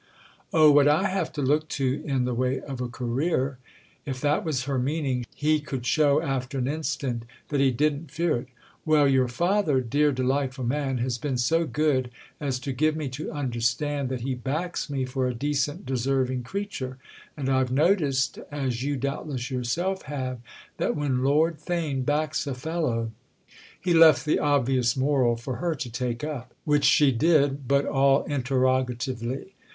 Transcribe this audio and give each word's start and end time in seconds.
"Oh, 0.51 0.71
what 0.71 0.87
I 0.87 1.07
have 1.09 1.31
to 1.33 1.43
look 1.43 1.67
to 1.77 2.01
in 2.03 2.25
the 2.25 2.33
way 2.33 2.59
of 2.59 2.81
a 2.81 2.87
career?" 2.87 3.59
If 4.03 4.19
that 4.21 4.43
was 4.43 4.63
her 4.63 4.79
meaning 4.79 5.27
he 5.35 5.59
could 5.59 5.85
show 5.85 6.19
after 6.23 6.57
an 6.57 6.67
instant 6.67 7.21
that 7.49 7.59
he 7.59 7.69
didn't 7.69 8.09
fear 8.09 8.37
it. 8.37 8.47
"Well, 8.83 9.07
your 9.07 9.27
father, 9.27 9.79
dear 9.79 10.11
delightful 10.11 10.63
man, 10.63 10.97
has 10.97 11.19
been 11.19 11.37
so 11.37 11.65
good 11.67 12.09
as 12.39 12.57
to 12.61 12.73
give 12.73 12.95
me 12.95 13.09
to 13.09 13.31
understand 13.31 14.09
that 14.09 14.21
he 14.21 14.33
backs 14.33 14.89
me 14.89 15.05
for 15.05 15.27
a 15.27 15.35
decent 15.35 15.85
deserving 15.85 16.45
creature; 16.45 16.97
and 17.37 17.47
I've 17.47 17.71
noticed, 17.71 18.39
as 18.51 18.81
you 18.81 18.97
doubtless 18.97 19.51
yourself 19.51 20.01
have, 20.05 20.39
that 20.77 20.95
when 20.95 21.23
Lord 21.23 21.59
Theign 21.59 22.03
backs 22.03 22.47
a 22.47 22.55
fellow——!" 22.55 23.11
He 23.79 23.93
left 23.93 24.25
the 24.25 24.39
obvious 24.39 24.97
moral 24.97 25.35
for 25.35 25.57
her 25.57 25.75
to 25.75 25.91
take 25.91 26.23
up—which 26.23 26.85
she 26.85 27.11
did, 27.11 27.67
but 27.67 27.85
all 27.85 28.23
interrogatively. 28.23 29.53